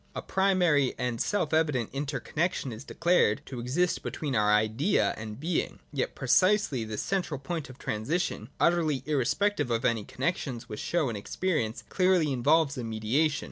[0.15, 5.39] A primary and self evident inter connexion is declared to exist between our Idea and
[5.39, 5.77] being.
[5.93, 11.07] Yet precisely this central point of transi tion, utterly irrespective of any connexions which show
[11.09, 13.39] in experience, clearly involves a mediation.